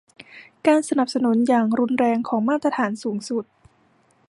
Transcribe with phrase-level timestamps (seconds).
[0.67, 3.45] การสนับสนุนอย่างรุนแรงของมาตรฐานสูงสุด